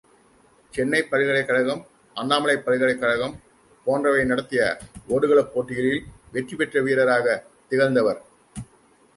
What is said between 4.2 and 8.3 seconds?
நடத்திய ஓடுகளப் போட்டிகளில் வெற்ற வீரராகத் திகழ்ந்தவர்.